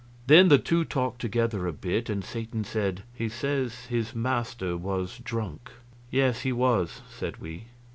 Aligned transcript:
Then 0.25 0.47
the 0.49 0.57
two 0.57 0.83
talked 0.83 1.21
together 1.21 1.67
a 1.67 1.71
bit, 1.71 2.09
and 2.09 2.23
Satan 2.25 2.63
said: 2.63 3.03
"He 3.13 3.29
says 3.29 3.85
his 3.85 4.15
master 4.15 4.75
was 4.75 5.19
drunk." 5.19 5.69
"Yes, 6.09 6.41
he 6.41 6.51
was," 6.51 7.03
said 7.07 7.37
we. 7.39 7.65